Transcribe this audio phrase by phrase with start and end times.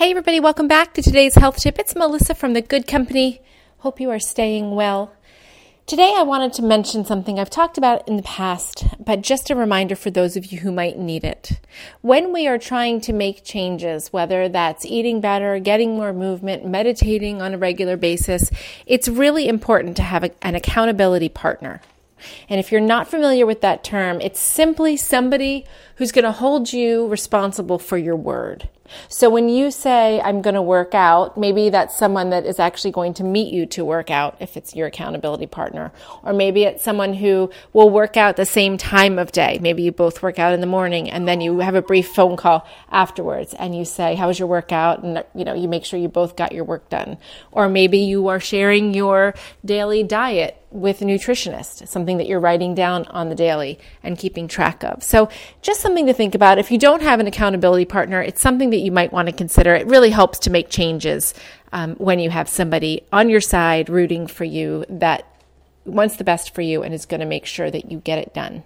[0.00, 1.78] Hey, everybody, welcome back to today's health tip.
[1.78, 3.42] It's Melissa from the Good Company.
[3.80, 5.12] Hope you are staying well.
[5.84, 9.54] Today, I wanted to mention something I've talked about in the past, but just a
[9.54, 11.60] reminder for those of you who might need it.
[12.00, 17.42] When we are trying to make changes, whether that's eating better, getting more movement, meditating
[17.42, 18.50] on a regular basis,
[18.86, 21.82] it's really important to have a, an accountability partner.
[22.48, 25.66] And if you're not familiar with that term, it's simply somebody
[25.96, 28.68] who's going to hold you responsible for your word.
[29.08, 32.90] So when you say, I'm going to work out, maybe that's someone that is actually
[32.90, 35.92] going to meet you to work out if it's your accountability partner.
[36.22, 39.58] Or maybe it's someone who will work out the same time of day.
[39.60, 42.36] Maybe you both work out in the morning and then you have a brief phone
[42.36, 45.02] call afterwards and you say, How was your workout?
[45.02, 47.18] And you know, you make sure you both got your work done.
[47.52, 49.34] Or maybe you are sharing your
[49.64, 54.46] daily diet with a nutritionist, something that you're writing down on the daily and keeping
[54.46, 55.02] track of.
[55.02, 55.28] So
[55.62, 56.58] just something to think about.
[56.58, 59.74] If you don't have an accountability partner, it's something that you might want to consider.
[59.74, 61.34] It really helps to make changes
[61.72, 65.24] um, when you have somebody on your side rooting for you that
[65.84, 68.32] wants the best for you and is going to make sure that you get it
[68.32, 68.62] done.